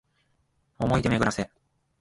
[0.79, 1.47] 想おもい出で巡めぐらせ